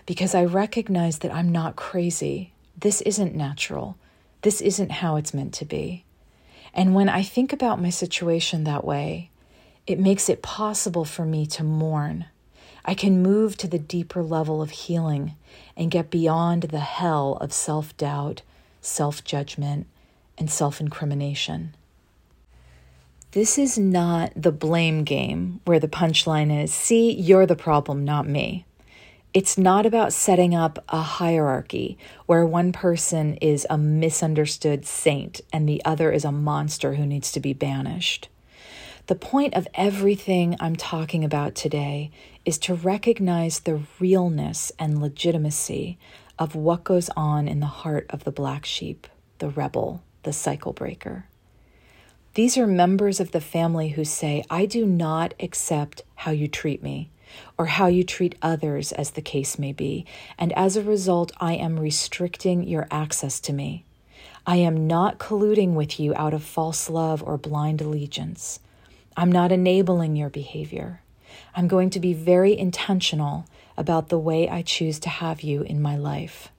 because 0.06 0.34
I 0.34 0.44
recognize 0.44 1.18
that 1.18 1.34
I'm 1.34 1.50
not 1.50 1.76
crazy. 1.76 2.52
This 2.78 3.00
isn't 3.02 3.34
natural. 3.34 3.96
This 4.42 4.60
isn't 4.60 4.92
how 4.92 5.16
it's 5.16 5.34
meant 5.34 5.54
to 5.54 5.64
be. 5.64 6.04
And 6.74 6.94
when 6.94 7.08
I 7.08 7.22
think 7.22 7.52
about 7.52 7.82
my 7.82 7.90
situation 7.90 8.64
that 8.64 8.84
way, 8.84 9.30
it 9.86 9.98
makes 9.98 10.28
it 10.28 10.42
possible 10.42 11.04
for 11.04 11.24
me 11.24 11.46
to 11.46 11.64
mourn. 11.64 12.26
I 12.84 12.94
can 12.94 13.22
move 13.22 13.56
to 13.58 13.68
the 13.68 13.78
deeper 13.78 14.22
level 14.22 14.62
of 14.62 14.70
healing 14.70 15.36
and 15.76 15.90
get 15.90 16.10
beyond 16.10 16.64
the 16.64 16.80
hell 16.80 17.38
of 17.40 17.52
self 17.52 17.96
doubt, 17.96 18.42
self 18.80 19.22
judgment, 19.22 19.86
and 20.38 20.50
self 20.50 20.80
incrimination. 20.80 21.74
This 23.32 23.56
is 23.56 23.78
not 23.78 24.32
the 24.36 24.52
blame 24.52 25.04
game 25.04 25.60
where 25.64 25.80
the 25.80 25.88
punchline 25.88 26.62
is, 26.62 26.74
see, 26.74 27.12
you're 27.12 27.46
the 27.46 27.56
problem, 27.56 28.04
not 28.04 28.28
me. 28.28 28.66
It's 29.34 29.56
not 29.56 29.86
about 29.86 30.12
setting 30.12 30.54
up 30.54 30.84
a 30.90 31.00
hierarchy 31.00 31.96
where 32.26 32.44
one 32.44 32.70
person 32.70 33.36
is 33.36 33.66
a 33.70 33.78
misunderstood 33.78 34.84
saint 34.84 35.40
and 35.50 35.66
the 35.66 35.82
other 35.86 36.12
is 36.12 36.26
a 36.26 36.32
monster 36.32 36.94
who 36.94 37.06
needs 37.06 37.32
to 37.32 37.40
be 37.40 37.54
banished. 37.54 38.28
The 39.06 39.14
point 39.14 39.54
of 39.54 39.66
everything 39.72 40.54
I'm 40.60 40.76
talking 40.76 41.24
about 41.24 41.54
today 41.54 42.10
is 42.44 42.58
to 42.58 42.74
recognize 42.74 43.60
the 43.60 43.80
realness 43.98 44.70
and 44.78 45.00
legitimacy 45.00 45.98
of 46.38 46.54
what 46.54 46.84
goes 46.84 47.08
on 47.16 47.48
in 47.48 47.60
the 47.60 47.66
heart 47.66 48.04
of 48.10 48.24
the 48.24 48.32
black 48.32 48.66
sheep, 48.66 49.06
the 49.38 49.48
rebel, 49.48 50.02
the 50.24 50.34
cycle 50.34 50.74
breaker. 50.74 51.24
These 52.34 52.58
are 52.58 52.66
members 52.66 53.18
of 53.18 53.30
the 53.30 53.40
family 53.40 53.90
who 53.90 54.04
say, 54.04 54.44
I 54.50 54.66
do 54.66 54.84
not 54.84 55.32
accept 55.40 56.02
how 56.16 56.32
you 56.32 56.48
treat 56.48 56.82
me 56.82 57.08
or 57.56 57.66
how 57.66 57.86
you 57.86 58.04
treat 58.04 58.36
others, 58.42 58.92
as 58.92 59.10
the 59.10 59.22
case 59.22 59.58
may 59.58 59.72
be, 59.72 60.06
and 60.38 60.52
as 60.52 60.76
a 60.76 60.82
result, 60.82 61.32
I 61.38 61.54
am 61.54 61.80
restricting 61.80 62.62
your 62.66 62.86
access 62.90 63.40
to 63.40 63.52
me. 63.52 63.84
I 64.46 64.56
am 64.56 64.86
not 64.86 65.18
colluding 65.18 65.74
with 65.74 66.00
you 66.00 66.14
out 66.16 66.34
of 66.34 66.42
false 66.42 66.90
love 66.90 67.22
or 67.22 67.38
blind 67.38 67.80
allegiance. 67.80 68.58
I'm 69.16 69.30
not 69.30 69.52
enabling 69.52 70.16
your 70.16 70.30
behavior. 70.30 71.02
I'm 71.54 71.68
going 71.68 71.90
to 71.90 72.00
be 72.00 72.12
very 72.12 72.56
intentional 72.58 73.46
about 73.76 74.08
the 74.08 74.18
way 74.18 74.48
I 74.48 74.62
choose 74.62 74.98
to 75.00 75.08
have 75.08 75.42
you 75.42 75.62
in 75.62 75.80
my 75.80 75.96
life. 75.96 76.50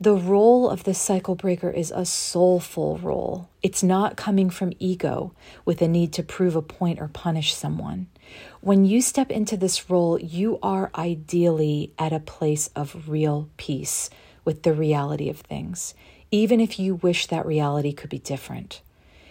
The 0.00 0.14
role 0.14 0.68
of 0.68 0.84
the 0.84 0.92
cycle 0.92 1.36
breaker 1.36 1.70
is 1.70 1.92
a 1.94 2.04
soulful 2.04 2.98
role. 2.98 3.48
It's 3.62 3.82
not 3.82 4.16
coming 4.16 4.50
from 4.50 4.72
ego 4.80 5.32
with 5.64 5.80
a 5.80 5.88
need 5.88 6.12
to 6.14 6.22
prove 6.22 6.56
a 6.56 6.62
point 6.62 7.00
or 7.00 7.08
punish 7.08 7.54
someone. 7.54 8.08
When 8.60 8.84
you 8.84 9.00
step 9.00 9.30
into 9.30 9.56
this 9.56 9.88
role, 9.88 10.18
you 10.18 10.58
are 10.62 10.90
ideally 10.96 11.92
at 11.98 12.12
a 12.12 12.18
place 12.18 12.70
of 12.74 13.08
real 13.08 13.48
peace 13.56 14.10
with 14.44 14.64
the 14.64 14.72
reality 14.72 15.28
of 15.28 15.38
things, 15.38 15.94
even 16.30 16.60
if 16.60 16.78
you 16.78 16.96
wish 16.96 17.26
that 17.28 17.46
reality 17.46 17.92
could 17.92 18.10
be 18.10 18.18
different. 18.18 18.82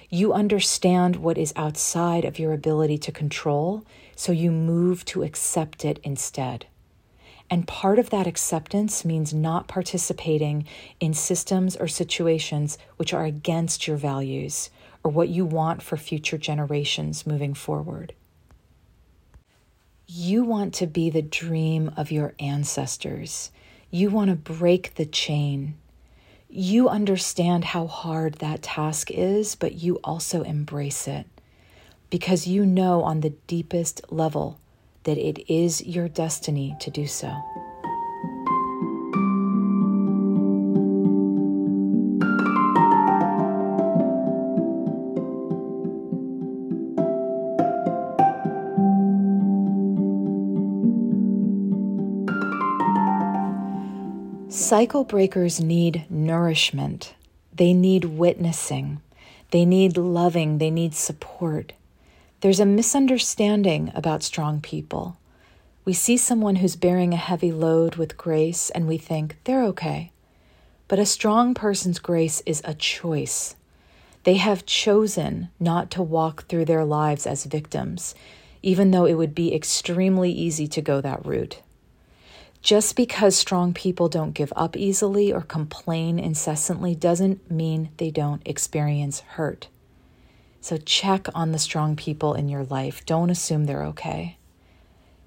You 0.09 0.31
understand 0.31 1.17
what 1.17 1.37
is 1.37 1.53
outside 1.55 2.23
of 2.23 2.39
your 2.39 2.53
ability 2.53 2.99
to 2.99 3.11
control, 3.11 3.83
so 4.15 4.31
you 4.31 4.51
move 4.51 5.03
to 5.05 5.23
accept 5.23 5.83
it 5.83 5.99
instead. 6.03 6.67
And 7.53 7.67
part 7.67 7.99
of 7.99 8.09
that 8.09 8.25
acceptance 8.25 9.05
means 9.05 9.31
not 9.31 9.67
participating 9.67 10.65
in 10.99 11.13
systems 11.13 11.75
or 11.75 11.87
situations 11.87 12.79
which 12.97 13.13
are 13.13 13.25
against 13.25 13.85
your 13.87 13.95
values 13.95 14.71
or 15.03 15.11
what 15.11 15.29
you 15.29 15.45
want 15.45 15.83
for 15.83 15.95
future 15.95 16.39
generations 16.39 17.27
moving 17.27 17.53
forward. 17.53 18.13
You 20.07 20.43
want 20.43 20.73
to 20.73 20.87
be 20.87 21.11
the 21.11 21.21
dream 21.21 21.91
of 21.95 22.09
your 22.09 22.33
ancestors. 22.39 23.51
You 23.91 24.09
want 24.09 24.31
to 24.31 24.35
break 24.35 24.95
the 24.95 25.05
chain. 25.05 25.77
You 26.49 26.89
understand 26.89 27.65
how 27.65 27.85
hard 27.85 28.39
that 28.39 28.63
task 28.63 29.11
is, 29.11 29.53
but 29.53 29.75
you 29.75 29.99
also 30.03 30.41
embrace 30.41 31.07
it 31.07 31.27
because 32.09 32.47
you 32.47 32.65
know 32.65 33.03
on 33.03 33.19
the 33.19 33.35
deepest 33.45 34.11
level 34.11 34.57
that 35.03 35.17
it 35.17 35.51
is 35.51 35.85
your 35.85 36.07
destiny 36.07 36.75
to 36.79 36.89
do 36.91 37.07
so. 37.07 37.33
Cycle 54.49 55.03
breakers 55.03 55.59
need 55.59 56.05
nourishment. 56.09 57.13
They 57.53 57.73
need 57.73 58.05
witnessing. 58.05 59.01
They 59.51 59.65
need 59.65 59.97
loving. 59.97 60.57
They 60.57 60.71
need 60.71 60.95
support. 60.95 61.73
There's 62.43 62.59
a 62.59 62.65
misunderstanding 62.65 63.89
about 63.95 64.21
strong 64.21 64.59
people. 64.59 65.15
We 65.85 65.93
see 65.93 66.17
someone 66.17 66.57
who's 66.57 66.75
bearing 66.75 67.13
a 67.13 67.15
heavy 67.15 67.53
load 67.53 67.95
with 67.95 68.17
grace 68.17 68.69
and 68.71 68.85
we 68.85 68.97
think 68.97 69.37
they're 69.45 69.63
okay. 69.67 70.11
But 70.89 70.99
a 70.99 71.05
strong 71.05 71.53
person's 71.53 71.99
grace 71.99 72.43
is 72.45 72.61
a 72.65 72.73
choice. 72.73 73.55
They 74.25 74.33
have 74.33 74.65
chosen 74.65 75.51
not 75.57 75.89
to 75.91 76.03
walk 76.03 76.49
through 76.49 76.65
their 76.65 76.83
lives 76.83 77.25
as 77.25 77.45
victims, 77.45 78.13
even 78.61 78.91
though 78.91 79.05
it 79.05 79.13
would 79.13 79.33
be 79.33 79.55
extremely 79.55 80.33
easy 80.33 80.67
to 80.67 80.81
go 80.81 80.99
that 80.99 81.25
route. 81.25 81.61
Just 82.61 82.97
because 82.97 83.37
strong 83.37 83.73
people 83.73 84.09
don't 84.09 84.33
give 84.33 84.51
up 84.53 84.75
easily 84.75 85.31
or 85.31 85.43
complain 85.43 86.19
incessantly 86.19 86.93
doesn't 86.93 87.49
mean 87.49 87.91
they 87.95 88.11
don't 88.11 88.41
experience 88.45 89.21
hurt. 89.21 89.69
So 90.63 90.77
check 90.77 91.27
on 91.35 91.51
the 91.51 91.59
strong 91.59 91.97
people 91.97 92.35
in 92.35 92.47
your 92.47 92.63
life. 92.63 93.05
Don't 93.05 93.29
assume 93.29 93.65
they're 93.65 93.83
okay. 93.87 94.37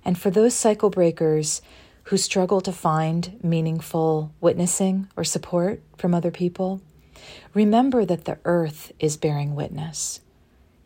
And 0.03 0.17
for 0.19 0.31
those 0.31 0.55
cycle 0.55 0.89
breakers 0.89 1.61
who 2.05 2.17
struggle 2.17 2.63
to 2.63 2.73
find 2.73 3.39
meaningful 3.45 4.33
witnessing 4.41 5.09
or 5.15 5.25
support 5.25 5.83
from 5.99 6.15
other 6.15 6.31
people, 6.31 6.81
remember 7.53 8.07
that 8.07 8.25
the 8.25 8.39
earth 8.47 8.93
is 8.99 9.19
bearing 9.19 9.55
witness. 9.55 10.21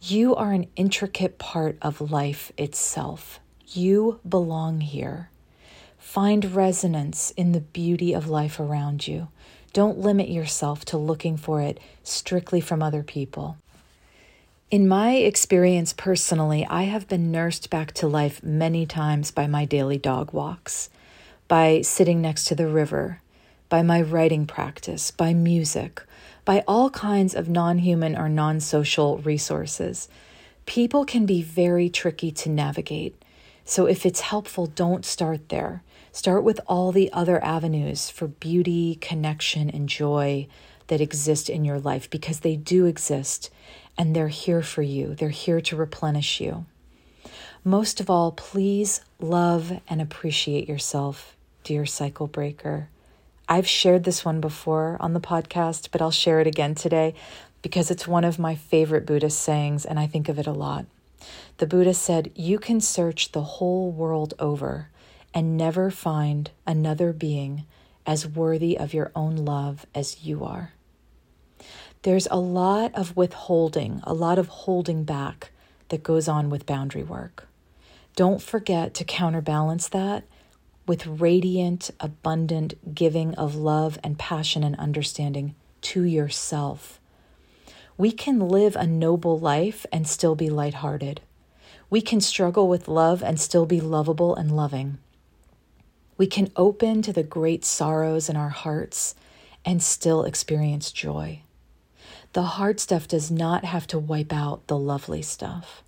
You 0.03 0.35
are 0.35 0.51
an 0.51 0.67
intricate 0.75 1.39
part 1.39 1.79
of 1.81 2.11
life 2.11 2.51
itself. 2.59 3.39
You 3.69 4.19
belong 4.29 4.81
here. 4.81 5.31
Find 5.97 6.57
resonance 6.57 7.31
in 7.37 7.53
the 7.53 7.61
beauty 7.61 8.13
of 8.13 8.29
life 8.29 8.59
around 8.59 9.07
you. 9.07 9.29
Don't 9.73 10.01
limit 10.01 10.29
yourself 10.29 10.85
to 10.87 10.99
looking 10.99 11.37
for 11.37 11.61
it 11.61 11.79
strictly 12.03 12.61
from 12.61 12.83
other 12.83 13.05
people. 13.05 13.57
In 14.71 14.87
my 14.87 15.15
experience 15.17 15.93
personally, 15.93 16.65
I 16.67 16.85
have 16.85 17.09
been 17.09 17.33
nursed 17.33 17.71
back 17.71 17.93
to 17.95 18.07
life 18.07 18.43
many 18.43 18.87
times 18.87 19.31
by 19.31 19.47
my 19.47 19.65
daily 19.65 19.99
dog 19.99 20.33
walks, 20.33 20.91
by 21.49 21.81
sitting 21.81 22.21
next 22.23 22.45
to 22.45 22.55
the 22.55 22.69
river, 22.69 23.21
by 23.69 23.83
my 23.83 24.01
writing 24.01 24.47
practice, 24.47 25.11
by 25.11 25.35
music, 25.35 26.03
by 26.45 26.63
all 26.69 26.91
kinds 26.91 27.35
of 27.35 27.49
non 27.49 27.79
human 27.79 28.17
or 28.17 28.29
non 28.29 28.61
social 28.61 29.19
resources 29.19 30.09
People 30.67 31.05
can 31.05 31.27
be 31.27 31.43
very 31.43 31.89
tricky 31.89 32.31
to 32.31 32.49
navigate. 32.49 33.21
So 33.65 33.87
if 33.87 34.07
it's 34.07 34.21
helpful, 34.21 34.67
don't 34.67 35.05
start 35.05 35.49
there. 35.49 35.83
Start 36.13 36.45
with 36.45 36.61
all 36.69 36.93
the 36.93 37.13
other 37.13 37.43
avenues 37.45 38.09
for 38.09 38.29
beauty, 38.29 38.97
connection, 39.01 39.69
and 39.69 39.89
joy 39.89 40.47
that 40.87 41.01
exist 41.01 41.51
in 41.51 41.65
your 41.65 41.81
life 41.81 42.09
because 42.09 42.41
they 42.41 42.55
do 42.55 42.87
exist 42.87 43.51
and 44.01 44.17
they're 44.17 44.29
here 44.29 44.63
for 44.63 44.81
you. 44.81 45.15
They're 45.15 45.29
here 45.29 45.61
to 45.61 45.77
replenish 45.77 46.41
you. 46.41 46.65
Most 47.63 48.01
of 48.01 48.09
all, 48.09 48.33
please 48.33 49.03
love 49.19 49.79
and 49.89 50.01
appreciate 50.01 50.67
yourself, 50.67 51.37
dear 51.65 51.85
cycle 51.85 52.27
breaker. 52.27 52.89
I've 53.47 53.69
shared 53.69 54.05
this 54.05 54.25
one 54.25 54.41
before 54.41 54.97
on 55.01 55.13
the 55.13 55.21
podcast, 55.21 55.89
but 55.93 56.01
I'll 56.01 56.11
share 56.11 56.41
it 56.41 56.47
again 56.47 56.75
today 56.75 57.13
because 57.61 57.91
it's 57.91 58.09
one 58.09 58.25
of 58.25 58.39
my 58.39 58.55
favorite 58.55 59.05
Buddhist 59.05 59.39
sayings 59.39 59.85
and 59.85 60.01
I 60.01 60.07
think 60.07 60.31
of 60.31 60.39
it 60.39 60.47
a 60.47 60.53
lot. 60.53 60.87
The 61.59 61.67
Buddha 61.67 61.93
said, 61.93 62.33
You 62.35 62.59
can 62.59 62.81
search 62.81 63.33
the 63.33 63.43
whole 63.43 63.93
world 63.93 64.33
over 64.39 64.89
and 65.35 65.59
never 65.59 65.91
find 65.91 66.51
another 66.67 67.13
being 67.13 67.67
as 68.07 68.27
worthy 68.27 68.79
of 68.79 68.95
your 68.95 69.13
own 69.15 69.37
love 69.37 69.85
as 69.95 70.25
you 70.25 70.43
are. 70.43 70.73
There's 72.03 72.27
a 72.31 72.39
lot 72.39 72.95
of 72.95 73.15
withholding, 73.15 74.01
a 74.05 74.15
lot 74.15 74.39
of 74.39 74.49
holding 74.49 75.05
back 75.05 75.51
that 75.91 76.03
goes 76.03 76.29
on 76.29 76.49
with 76.49 76.65
boundary 76.65 77.03
work. 77.03 77.47
Don't 78.17 78.41
forget 78.41 78.95
to 78.95 79.05
counterbalance 79.05 79.87
that 79.89 80.25
with 80.87 81.07
radiant, 81.07 81.91
abundant 82.01 82.95
giving 82.95 83.35
of 83.35 83.55
love 83.55 83.99
and 84.03 84.19
passion 84.19 84.65
and 84.65 84.77
understanding 84.77 85.55
to 85.83 86.03
yourself. 86.05 86.99
We 87.99 88.13
can 88.13 88.49
live 88.49 88.77
a 88.77 88.87
noble 88.87 89.39
life 89.39 89.85
and 89.93 90.09
still 90.09 90.35
be 90.35 90.49
lighthearted. 90.49 91.21
We 91.91 92.01
can 92.01 92.23
struggle 92.23 92.67
with 92.67 92.89
love 92.89 93.23
and 93.23 93.39
still 93.39 93.67
be 93.67 93.79
lovable 93.79 94.35
and 94.35 94.57
loving. 94.57 94.97
We 96.17 96.27
can 96.27 96.51
open 96.57 97.03
to 97.03 97.13
the 97.13 97.23
great 97.23 97.67
sorrows 97.67 98.31
in 98.31 98.37
our 98.37 98.49
hearts 98.49 99.15
and 99.67 99.83
still 99.83 100.25
experience 100.25 100.93
joy. 100.93 101.43
The 102.33 102.43
hard 102.43 102.79
stuff 102.79 103.09
does 103.09 103.31
not 103.31 103.65
have 103.65 103.87
to 103.89 103.99
wipe 103.99 104.33
out 104.33 104.67
the 104.69 104.79
lovely 104.79 105.23
stuff. 105.23 105.83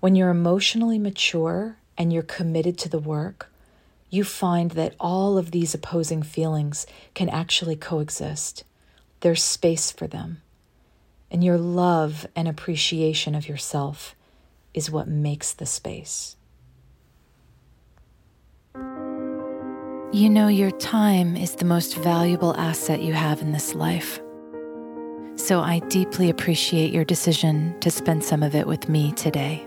When 0.00 0.14
you're 0.14 0.30
emotionally 0.30 0.98
mature 0.98 1.78
and 1.96 2.12
you're 2.12 2.22
committed 2.22 2.78
to 2.78 2.88
the 2.88 3.00
work, 3.00 3.50
you 4.08 4.22
find 4.22 4.70
that 4.72 4.94
all 5.00 5.36
of 5.36 5.50
these 5.50 5.74
opposing 5.74 6.22
feelings 6.22 6.86
can 7.14 7.28
actually 7.28 7.74
coexist. 7.74 8.62
There's 9.20 9.42
space 9.42 9.90
for 9.90 10.06
them. 10.06 10.42
And 11.30 11.42
your 11.42 11.58
love 11.58 12.26
and 12.36 12.46
appreciation 12.46 13.34
of 13.34 13.48
yourself 13.48 14.14
is 14.72 14.90
what 14.90 15.08
makes 15.08 15.52
the 15.52 15.66
space. 15.66 16.36
You 20.10 20.30
know, 20.30 20.48
your 20.48 20.70
time 20.70 21.36
is 21.36 21.56
the 21.56 21.66
most 21.66 21.96
valuable 21.96 22.56
asset 22.56 23.02
you 23.02 23.12
have 23.12 23.42
in 23.42 23.52
this 23.52 23.74
life. 23.74 24.20
So 25.38 25.60
I 25.60 25.78
deeply 25.78 26.30
appreciate 26.30 26.92
your 26.92 27.04
decision 27.04 27.78
to 27.78 27.92
spend 27.92 28.24
some 28.24 28.42
of 28.42 28.56
it 28.56 28.66
with 28.66 28.88
me 28.88 29.12
today. 29.12 29.66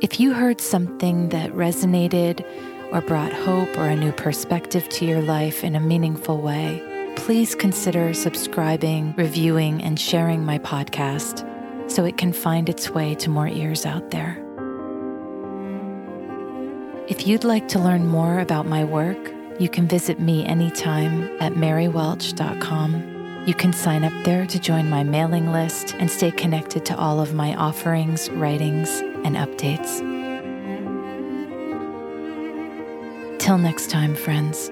If 0.00 0.18
you 0.18 0.32
heard 0.32 0.60
something 0.60 1.28
that 1.28 1.52
resonated 1.52 2.44
or 2.92 3.00
brought 3.00 3.32
hope 3.32 3.78
or 3.78 3.86
a 3.86 3.94
new 3.94 4.10
perspective 4.10 4.88
to 4.88 5.04
your 5.06 5.22
life 5.22 5.62
in 5.62 5.76
a 5.76 5.80
meaningful 5.80 6.40
way, 6.40 6.82
please 7.14 7.54
consider 7.54 8.12
subscribing, 8.14 9.14
reviewing, 9.16 9.80
and 9.80 9.98
sharing 9.98 10.44
my 10.44 10.58
podcast 10.58 11.46
so 11.88 12.04
it 12.04 12.18
can 12.18 12.32
find 12.32 12.68
its 12.68 12.90
way 12.90 13.14
to 13.14 13.30
more 13.30 13.48
ears 13.48 13.86
out 13.86 14.10
there. 14.10 14.44
If 17.06 17.28
you'd 17.28 17.44
like 17.44 17.68
to 17.68 17.78
learn 17.78 18.08
more 18.08 18.40
about 18.40 18.66
my 18.66 18.82
work, 18.82 19.32
you 19.60 19.68
can 19.68 19.86
visit 19.86 20.18
me 20.18 20.44
anytime 20.44 21.30
at 21.40 21.52
marywelch.com 21.52 23.17
you 23.46 23.54
can 23.54 23.72
sign 23.72 24.04
up 24.04 24.12
there 24.24 24.46
to 24.46 24.58
join 24.58 24.90
my 24.90 25.02
mailing 25.02 25.52
list 25.52 25.94
and 25.98 26.10
stay 26.10 26.30
connected 26.30 26.84
to 26.86 26.96
all 26.96 27.20
of 27.20 27.34
my 27.34 27.54
offerings, 27.54 28.30
writings, 28.30 28.88
and 29.24 29.36
updates. 29.36 29.98
Till 33.38 33.58
next 33.58 33.90
time, 33.90 34.14
friends. 34.14 34.70